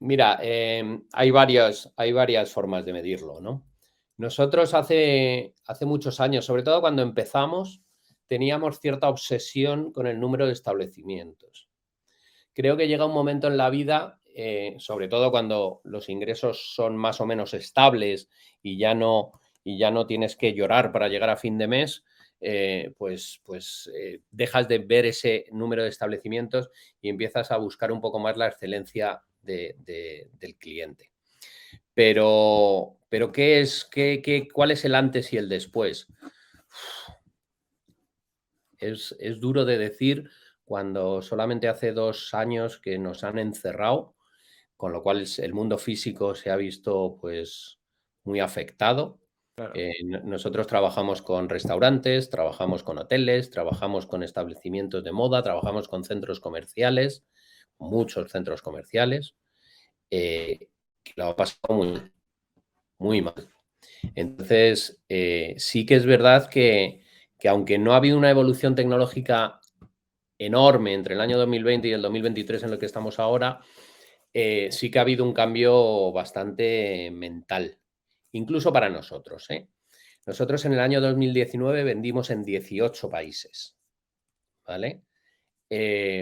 [0.00, 3.64] Mira, em, hay, varias, hay varias formas de medirlo, ¿no?
[4.18, 7.80] Nosotros hace, hace muchos años, sobre todo cuando empezamos,
[8.26, 11.70] teníamos cierta obsesión con el número de establecimientos.
[12.52, 16.98] Creo que llega un momento en la vida, eh, sobre todo cuando los ingresos son
[16.98, 18.28] más o menos estables
[18.60, 22.04] y ya no y ya no tienes que llorar para llegar a fin de mes,
[22.40, 26.70] eh, pues, pues eh, dejas de ver ese número de establecimientos
[27.00, 31.10] y empiezas a buscar un poco más la excelencia del cliente.
[31.92, 36.06] Pero, pero ¿qué es, qué, qué, ¿cuál es el antes y el después?
[38.78, 40.30] Es, es, duro de decir
[40.64, 44.14] cuando solamente hace dos años que nos han encerrado,
[44.76, 47.78] con lo cual el mundo físico se ha visto pues
[48.24, 49.20] muy afectado.
[49.74, 49.92] Eh,
[50.24, 56.40] nosotros trabajamos con restaurantes, trabajamos con hoteles, trabajamos con establecimientos de moda, trabajamos con centros
[56.40, 57.24] comerciales,
[57.78, 59.34] muchos centros comerciales,
[60.10, 60.68] eh,
[61.16, 62.02] lo ha pasado muy,
[62.98, 63.50] muy mal.
[64.14, 67.02] Entonces, eh, sí que es verdad que,
[67.48, 69.60] aunque no ha habido una evolución tecnológica
[70.38, 73.60] enorme entre el año 2020 y el 2023 en lo que estamos ahora,
[74.34, 77.79] sí que ha habido un cambio bastante mental
[78.32, 79.48] incluso para nosotros.
[79.50, 79.68] ¿eh?
[80.26, 83.76] Nosotros en el año 2019 vendimos en 18 países.
[84.66, 85.02] ¿Vale?
[85.68, 86.20] Eh,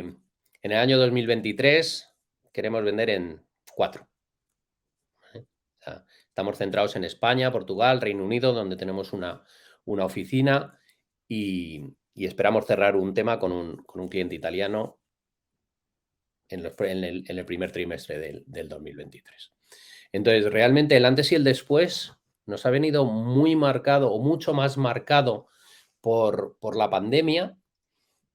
[0.62, 2.08] en el año 2023
[2.52, 4.08] queremos vender en 4.
[6.28, 9.44] estamos centrados en España, Portugal, Reino Unido, donde tenemos una,
[9.84, 10.78] una oficina
[11.28, 14.98] y, esperamos cerrar un tema con un, cliente italiano
[16.48, 19.52] en, el, primer trimestre del, del 2023.
[20.12, 22.14] Entonces, realmente el antes y el después
[22.46, 25.48] nos ha venido muy marcado o mucho más marcado
[26.00, 27.58] por, por la pandemia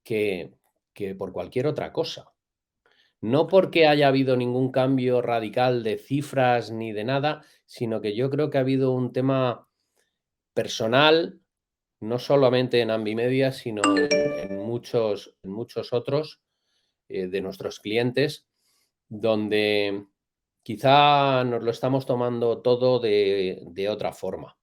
[0.03, 0.53] que,
[0.93, 2.31] que por cualquier otra cosa.
[3.21, 8.29] No porque haya habido ningún cambio radical de cifras ni de nada, sino que yo
[8.29, 9.67] creo que ha habido un tema
[10.53, 11.39] personal,
[11.99, 16.41] no solamente en Ambimedia, sino en, muchos, muchos otros
[17.07, 18.45] eh, de nuestros clientes,
[19.07, 20.05] donde
[20.63, 24.58] Quizá nos lo estamos tomando todo de, otra forma.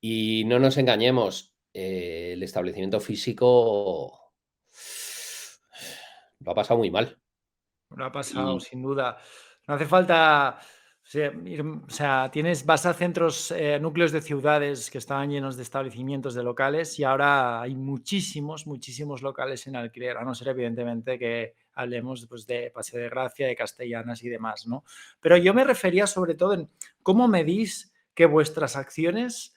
[0.00, 4.32] Y no nos engañemos, eh, el establecimiento físico
[6.40, 7.18] lo ha pasado muy mal.
[7.90, 9.16] Lo ha pasado, sin duda.
[9.66, 10.60] No hace falta
[11.06, 16.34] o sea, tienes, vas a centros, eh, núcleos de ciudades que estaban llenos de establecimientos
[16.34, 21.54] de locales y ahora hay muchísimos, muchísimos locales en alquiler, a no ser evidentemente que
[21.74, 24.84] hablemos pues, de Paseo de Gracia, de Castellanas y demás, ¿no?
[25.20, 26.70] Pero yo me refería sobre todo en
[27.02, 29.54] cómo medís que vuestras acciones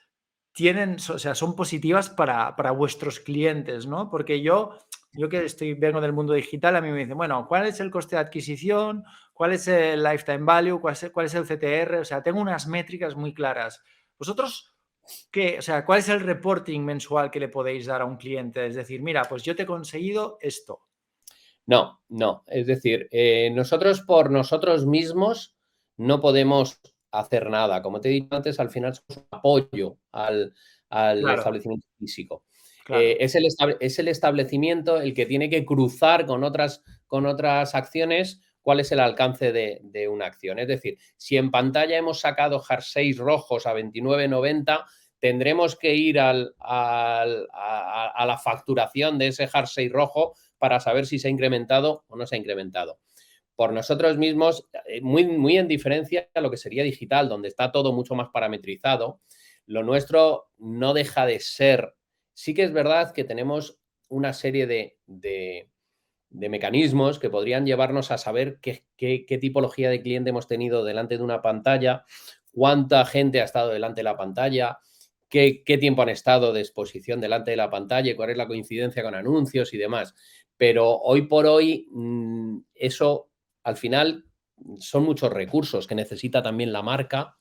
[0.51, 4.09] tienen, o sea, son positivas para, para vuestros clientes, ¿no?
[4.09, 4.79] Porque yo
[5.17, 7.89] yo que estoy, vengo del mundo digital, a mí me dicen, bueno, ¿cuál es el
[7.89, 9.03] coste de adquisición?
[9.33, 10.79] ¿Cuál es el lifetime value?
[10.79, 11.95] ¿Cuál es, cuál es el CTR?
[11.95, 13.83] O sea, tengo unas métricas muy claras.
[14.17, 14.75] ¿Vosotros
[15.31, 15.57] qué?
[15.57, 18.67] O sea, ¿cuál es el reporting mensual que le podéis dar a un cliente?
[18.67, 20.86] Es decir, mira, pues yo te he conseguido esto.
[21.67, 22.43] No, no.
[22.47, 25.55] Es decir, eh, nosotros por nosotros mismos
[25.97, 26.79] no podemos
[27.11, 27.81] hacer nada.
[27.81, 30.53] Como te he dicho antes, al final somos un apoyo al,
[30.89, 32.45] establecimiento físico.
[32.89, 33.45] Eh, es, el
[33.81, 38.91] es, el establecimiento el que tiene que cruzar con otras, con otras acciones cuál es
[38.93, 40.59] el alcance de, una acción.
[40.59, 44.85] Es decir, si en pantalla hemos sacado jerseys rojos a 29.90,
[45.19, 47.23] tendremos que ir al, a,
[48.13, 52.25] a, la facturación de ese jersey rojo para saber si se ha incrementado o no
[52.25, 52.99] se ha incrementado.
[53.55, 57.71] Por nosotros mismos, eh, muy, muy en diferencia a lo que sería digital, donde está
[57.71, 59.19] todo mucho más parametrizado,
[59.65, 61.95] lo nuestro no deja de ser,
[62.33, 65.69] sí que es verdad que tenemos una serie de, de,
[66.29, 71.23] mecanismos que podrían llevarnos a saber qué, qué, tipología de cliente hemos tenido delante de
[71.23, 72.05] una pantalla,
[72.51, 74.79] cuánta gente ha estado delante de la pantalla,
[75.29, 79.03] Qué, qué, tiempo han estado de exposición delante de la pantalla, cuál es la coincidencia
[79.03, 80.15] con anuncios y demás.
[80.57, 83.29] Pero hoy por hoy mm, eso
[83.63, 84.25] al final
[84.79, 87.37] son muchos recursos que necesita también la marca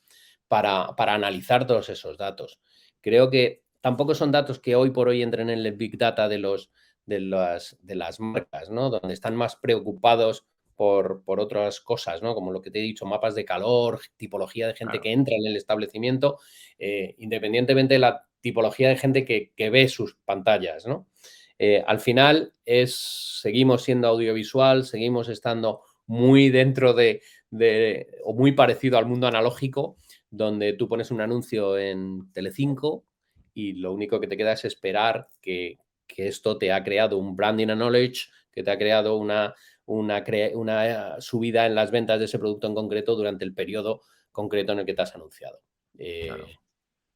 [0.48, 2.60] para, analizar todos esos datos.
[3.00, 6.38] Creo que tampoco son datos que hoy por hoy entren en el Big Data de,
[6.38, 6.70] los,
[7.04, 8.90] de, las, de las marcas, ¿no?
[8.90, 12.34] Donde están más preocupados por, por, otras cosas, ¿no?
[12.34, 15.46] Como lo que te he dicho, mapas de calor, tipología de gente que entra en
[15.46, 16.38] el establecimiento,
[16.78, 21.08] eh, independientemente de la tipología de gente que, que ve sus pantallas, ¿no?
[21.58, 22.94] Eh, al final es,
[23.40, 27.22] seguimos siendo audiovisual, seguimos estando muy dentro de,
[28.24, 29.96] o muy parecido al mundo analógico,
[30.30, 33.04] donde tú pones un anuncio en Telecinco
[33.54, 35.78] y lo único que te queda es esperar que,
[36.16, 41.20] esto te ha creado un branding and knowledge, que te ha creado una, una, una,
[41.20, 44.00] subida en las ventas de ese producto en concreto durante el periodo
[44.32, 45.60] concreto en el que te has anunciado.
[45.98, 46.30] Eh,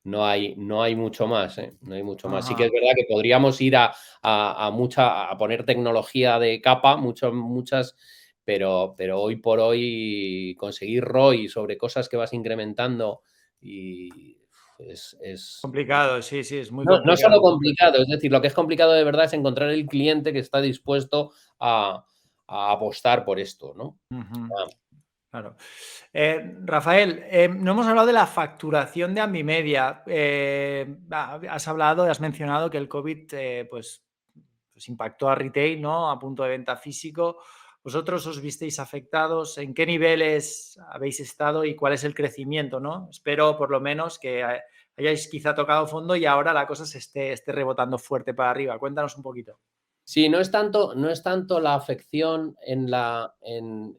[0.05, 1.73] no hay, no hay mucho más, ¿eh?
[1.83, 2.47] no hay mucho más.
[2.47, 6.97] Sí que es verdad que podríamos ir a, a, mucha, a poner tecnología de capa,
[6.97, 7.97] muchas, muchas,
[8.45, 13.23] pero, pero hoy por hoy conseguir ROI sobre cosas que vas incrementando
[13.61, 14.39] y
[14.89, 17.11] es, complicado, sí, sí, es muy no, complicado.
[17.11, 20.33] No solo complicado, es decir, lo que es complicado de verdad es encontrar el cliente
[20.33, 22.05] que está dispuesto a,
[22.53, 24.01] apostar por esto, ¿no?
[25.31, 25.57] Claro.
[26.13, 30.03] Eh, Rafael, eh, no hemos hablado de la facturación de Ambimedia.
[30.07, 34.03] Eh, has hablado, has mencionado que el COVID pues,
[34.73, 36.11] pues, impactó a retail, ¿no?
[36.11, 37.39] A punto de venta físico.
[37.83, 39.57] ¿Vosotros os visteis afectados?
[39.57, 42.79] ¿En qué niveles habéis estado y cuál es el crecimiento?
[42.79, 43.09] ¿no?
[43.11, 44.45] Espero por lo menos que
[44.99, 48.79] hayáis quizá tocado fondo y ahora la cosa se esté, rebotando fuerte para arriba.
[48.79, 49.61] Cuéntanos un poquito.
[50.05, 53.97] Sí, no es tanto, no es tanto la afección en la, en,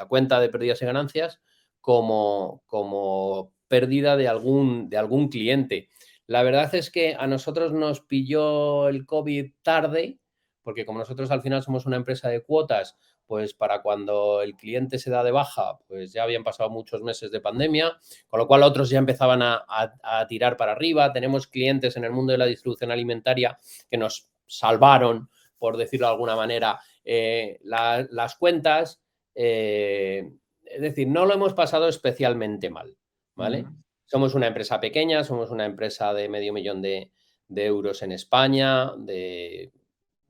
[0.00, 1.40] la cuenta de pérdidas y ganancias
[1.80, 5.88] como, como pérdida de algún, de algún cliente.
[6.26, 10.18] La verdad es que a nosotros nos pilló el COVID tarde,
[10.62, 14.98] porque como nosotros al final somos una empresa de cuotas, pues para cuando el cliente
[14.98, 18.62] se da de baja, pues ya habían pasado muchos meses de pandemia, con lo cual
[18.62, 21.12] otros ya empezaban a, tirar para arriba.
[21.12, 23.58] Tenemos clientes en el mundo de la distribución alimentaria
[23.90, 29.00] que nos salvaron, por decirlo de alguna manera, eh, las cuentas
[29.34, 30.30] eh,
[30.64, 32.96] es decir, no lo hemos pasado especialmente mal,
[33.34, 33.66] ¿vale?
[34.04, 37.10] Somos una empresa pequeña, somos una empresa de medio millón de,
[37.48, 39.72] euros en España, de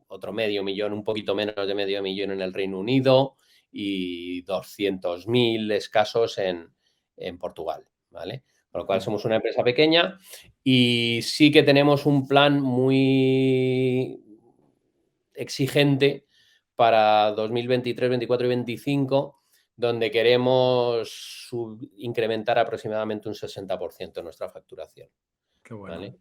[0.09, 3.37] otro medio millón, un poquito menos de medio millón en el Reino Unido
[3.71, 6.71] y 200.000 escasos en,
[7.17, 8.45] en Portugal, ¿vale?
[8.71, 10.19] Con lo cual somos una empresa pequeña
[10.65, 14.23] y sí que tenemos un plan muy
[15.35, 16.27] exigente
[16.81, 19.43] para 2023, 2024 y 2025,
[19.77, 21.51] donde queremos
[21.99, 25.11] incrementar aproximadamente un 60% nuestra facturación.
[25.63, 26.17] Qué bueno,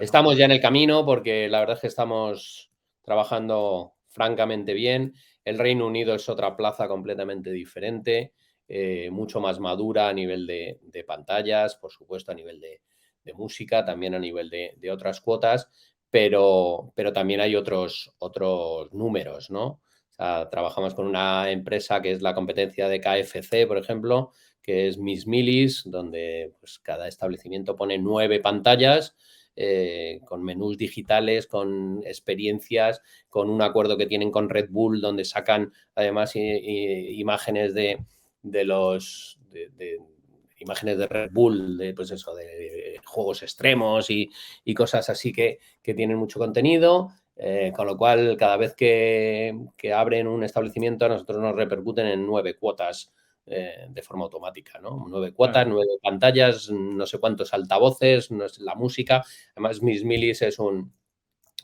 [0.00, 2.70] Estamos ya en el camino porque la verdad es que estamos
[3.02, 5.14] trabajando francamente bien.
[5.44, 8.34] El Reino Unido es otra plaza completamente diferente,
[8.68, 12.80] eh, mucho más madura a nivel de, pantallas, por supuesto a nivel de,
[13.34, 15.68] música, también a nivel de, otras cuotas,
[16.08, 19.80] pero, pero también hay otros, otros números, ¿no?
[20.16, 24.30] Trabajamos con una empresa que es la competencia de KFC, por ejemplo,
[24.62, 29.14] que es Miss Millis, donde pues, cada establecimiento pone nueve pantallas
[29.56, 35.24] eh, con menús digitales, con experiencias, con un acuerdo que tienen con Red Bull, donde
[35.24, 38.04] sacan además imágenes de,
[38.64, 39.38] los...
[40.58, 44.30] imágenes de Red Bull, de, pues eso, de, juegos extremos y,
[44.74, 47.12] cosas así que, que tienen mucho contenido.
[47.36, 49.52] Eh, con lo cual, cada vez que,
[49.94, 53.12] abren un establecimiento, a nosotros nos repercuten en nueve cuotas
[53.46, 55.04] eh, de forma automática, ¿no?
[55.08, 59.24] Nueve cuotas, nueve pantallas, no sé cuántos altavoces, no es la música.
[59.54, 60.92] Además, Miss Milis es un,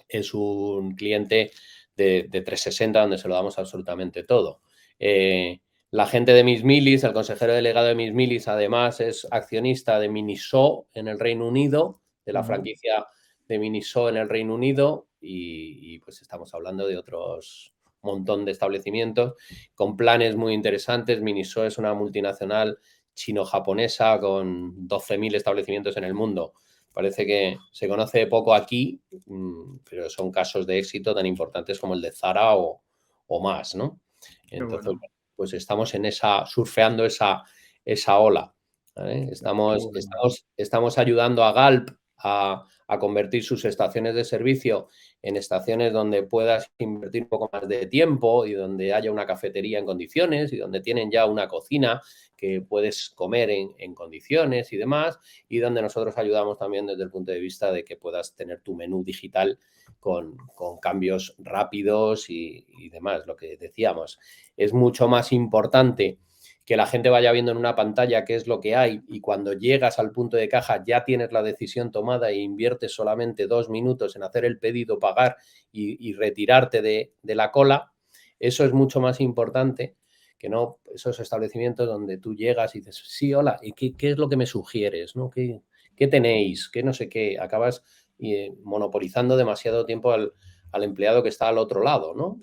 [0.09, 1.53] es un cliente
[1.97, 4.61] de, 360 donde se lo damos absolutamente todo.
[4.99, 5.61] Eh,
[5.93, 10.09] la gente de Miss Milis, el consejero delegado de Miss Milis, además es accionista de
[10.09, 13.07] Miniso en el Reino Unido, de la franquicia
[13.51, 19.35] de Miniso en el Reino Unido, y, pues estamos hablando de otros montón de establecimientos
[19.75, 21.21] con planes muy interesantes.
[21.21, 22.79] Miniso es una multinacional
[23.13, 26.55] chino-japonesa con 12.000 establecimientos en el mundo.
[26.95, 31.93] Parece que se conoce poco aquí, mm, pero son casos de éxito tan importantes como
[31.93, 32.81] el de Zara o,
[33.43, 34.01] más, ¿no?
[34.51, 34.95] Entonces,
[35.37, 37.43] pues estamos en esa, surfeando esa,
[37.85, 38.55] esa ola.
[38.97, 41.91] Estamos, estamos, estamos ayudando a Galp
[42.23, 42.67] a,
[42.99, 44.89] convertir sus estaciones de servicio
[45.23, 49.79] en estaciones donde puedas invertir un poco más de tiempo y donde haya una cafetería
[49.79, 52.03] en condiciones y donde tienen ya una cocina
[52.37, 57.31] que puedes comer en, condiciones y demás, y donde nosotros ayudamos también desde el punto
[57.31, 59.61] de vista de que puedas tener tu menú digital
[60.01, 60.37] con,
[60.83, 63.25] cambios rápidos y demás.
[63.25, 64.19] Lo que decíamos,
[64.57, 66.19] es mucho más importante
[66.71, 69.55] que la gente vaya viendo en una pantalla qué es lo que hay y cuando
[69.55, 74.15] llegas al punto de caja ya tienes la decisión tomada e inviertes solamente dos minutos
[74.15, 75.37] en hacer el pedido, pagar
[75.73, 77.93] y, retirarte de, la cola,
[78.39, 79.97] eso es mucho más importante
[80.39, 84.29] que no esos establecimientos donde tú llegas y dices, sí, hola, ¿y qué, es lo
[84.29, 85.17] que me sugieres?
[85.17, 85.29] ¿no?
[85.29, 85.63] ¿Qué,
[86.07, 86.69] tenéis?
[86.69, 87.37] ¿Qué no sé qué?
[87.41, 87.83] Acabas
[88.21, 90.33] eh, monopolizando demasiado tiempo al,
[90.73, 92.39] empleado que está al otro lado, ¿no?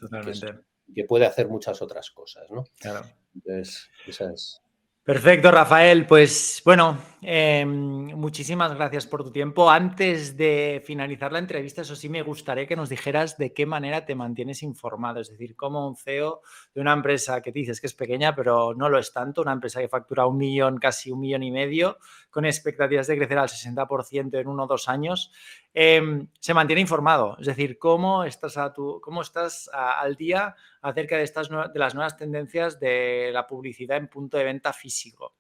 [0.94, 2.66] Que puede hacer muchas otras cosas, ¿no?
[2.80, 3.06] Claro.
[3.36, 4.62] Entonces, esa es.
[5.04, 6.06] Perfecto, Rafael.
[6.06, 9.70] Pues bueno, em, muchísimas gracias por tu tiempo.
[9.70, 14.06] Antes de finalizar la entrevista, eso sí me gustaría que nos dijeras de qué manera
[14.06, 15.20] te mantienes informado.
[15.20, 16.42] Es decir, como un CEO
[16.74, 19.80] de una empresa que dices que es pequeña, pero no lo es tanto, una empresa
[19.80, 21.98] que factura un millón, casi un millón y medio,
[22.30, 25.32] con expectativas de crecer al 60% en uno o dos años,
[25.74, 27.38] em, se mantiene informado.
[27.40, 31.96] Es decir, cómo estás, a tu, cómo estás al día acerca de, estas, de las
[31.96, 35.34] nuevas tendencias de la publicidad en punto de venta físico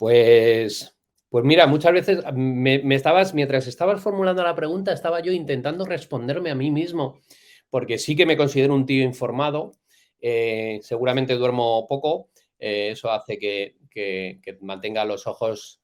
[0.00, 0.96] pues,
[1.28, 6.50] pues mira, muchas veces me, estabas, mientras estabas formulando la pregunta, estaba yo intentando responderme
[6.50, 7.20] a mí mismo,
[7.68, 9.72] porque sí que me considero un tío informado,
[10.18, 13.76] eh, seguramente duermo poco, eh, eso hace que,
[14.62, 15.82] mantenga los ojos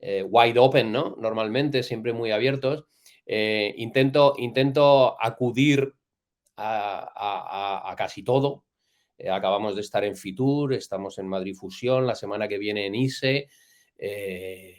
[0.00, 1.14] eh, wide open, ¿no?
[1.20, 2.86] Normalmente, siempre muy abiertos.
[3.24, 5.94] intento, intento acudir
[6.56, 8.64] a, casi todo,
[9.24, 12.94] eh, acabamos de estar en Fitur, estamos en Madrid Fusión, la semana que viene en
[12.94, 13.48] ISE.
[13.96, 14.76] Eh,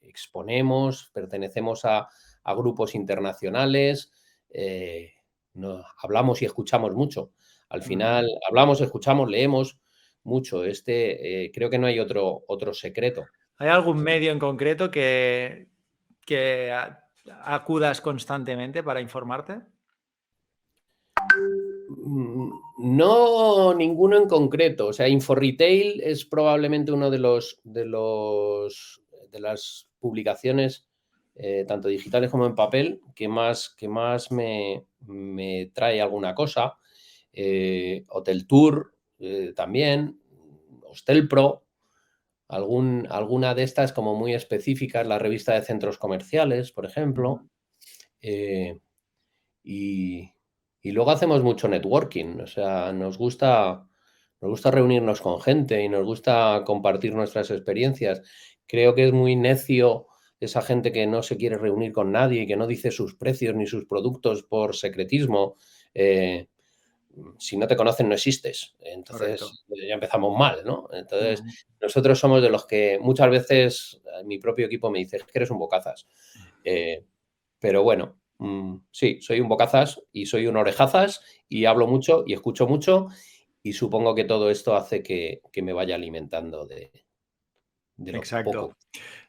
[0.00, 2.08] exponemos, pertenecemos a,
[2.56, 4.12] grupos internacionales,
[4.50, 5.12] eh,
[6.02, 7.32] hablamos y escuchamos mucho.
[7.68, 9.78] Al final, hablamos, escuchamos, leemos
[10.24, 10.64] mucho.
[10.64, 13.26] Este creo que no hay otro, otro secreto.
[13.58, 15.66] ¿Hay algún medio en concreto que,
[16.24, 16.72] que
[17.42, 19.60] acudas constantemente para informarte?
[22.78, 24.88] No ninguno en concreto.
[24.88, 30.86] O sea, InfoRetail es probablemente uno de los de los de las publicaciones,
[31.34, 34.86] eh, tanto digitales como en papel, que más, que más me,
[35.74, 36.78] trae alguna cosa.
[37.32, 40.20] Eh, Hotel Tour eh, también,
[40.84, 41.64] Hostel Pro,
[42.48, 47.46] algún, alguna de estas como muy específicas, la revista de centros comerciales, por ejemplo.
[49.62, 50.30] y,
[50.86, 53.88] y luego hacemos mucho networking, o sea, nos gusta,
[54.40, 58.22] nos gusta reunirnos con gente y nos gusta compartir nuestras experiencias.
[58.68, 60.06] Creo que es muy necio
[60.38, 63.56] esa gente que no se quiere reunir con nadie y que no dice sus precios
[63.56, 65.56] ni sus productos por secretismo.
[65.92, 66.46] Eh,
[67.36, 68.76] si no te conocen, no existes.
[68.78, 70.88] Entonces, ya empezamos mal, ¿no?
[70.92, 71.42] Entonces,
[71.80, 75.58] nosotros somos de los que muchas veces mi propio equipo me dice que eres un
[75.58, 76.06] bocazas.
[76.62, 77.04] Eh,
[77.58, 82.34] pero bueno, Mm, sí, soy un bocazas y soy un orejazas y hablo mucho y
[82.34, 83.08] escucho mucho
[83.62, 86.92] y supongo que todo esto hace que, me vaya alimentando de,
[87.96, 88.76] de Exacto.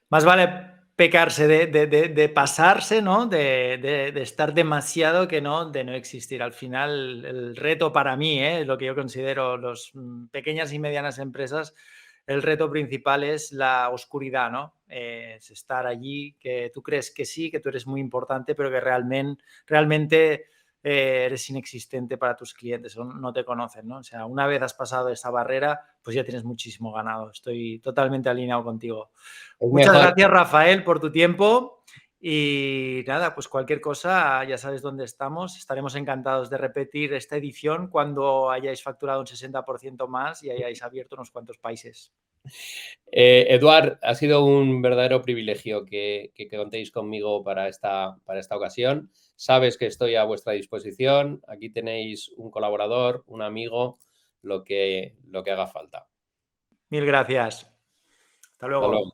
[0.09, 3.27] Más vale pecarse de, pasarse, ¿no?
[3.27, 6.41] De, estar demasiado que no de no existir.
[6.41, 8.65] Al final, el reto para mí, ¿eh?
[8.65, 11.75] lo que yo considero los mm, pequeñas y medianas empresas,
[12.25, 14.73] el reto principal es la oscuridad, ¿no?
[14.87, 18.79] Es estar allí, que tú crees que sí, que tú eres muy importante, pero que
[18.79, 20.45] realmente, realmente
[20.83, 23.97] eh, eres inexistente para tus clientes o no te conocen, ¿no?
[23.97, 27.31] O sea, una vez has pasado esa barrera, pues ya tienes muchísimo ganado.
[27.31, 29.11] Estoy totalmente alineado contigo.
[29.59, 31.83] Muchas gracias, Rafael, por tu tiempo
[32.19, 35.55] Y nada, pues cualquier cosa, ya sabes dónde estamos.
[35.57, 41.15] Estaremos encantados de repetir esta edición cuando hayáis facturado un 60% más y hayáis abierto
[41.15, 42.11] unos cuantos países.
[43.11, 49.11] Eh, Eduard, ha sido un verdadero privilegio que, contéis conmigo para esta, para esta ocasión.
[49.35, 51.41] Sabes que estoy a vuestra disposición.
[51.47, 53.99] Aquí tenéis un colaborador, un amigo,
[54.41, 56.07] lo que, lo que haga falta.
[56.89, 57.71] Mil gracias.
[58.53, 59.13] Hasta luego.